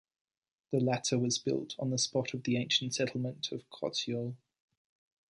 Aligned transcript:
The 0.71 0.79
latter 0.79 1.19
was 1.19 1.37
built 1.37 1.75
on 1.77 1.91
the 1.91 1.99
spot 1.99 2.33
of 2.33 2.41
the 2.41 2.57
ancient 2.57 2.95
settlement 2.95 3.51
of 3.51 3.69
Kotyol. 3.69 4.33